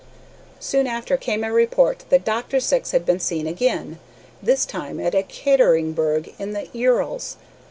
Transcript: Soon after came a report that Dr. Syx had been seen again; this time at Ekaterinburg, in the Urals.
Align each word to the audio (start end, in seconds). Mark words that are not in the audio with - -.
Soon 0.59 0.87
after 0.87 1.15
came 1.15 1.43
a 1.43 1.53
report 1.53 2.05
that 2.09 2.25
Dr. 2.25 2.59
Syx 2.59 2.89
had 2.89 3.05
been 3.05 3.19
seen 3.19 3.45
again; 3.45 3.99
this 4.41 4.65
time 4.65 4.99
at 4.99 5.13
Ekaterinburg, 5.13 6.33
in 6.39 6.53
the 6.53 6.69
Urals. 6.73 7.37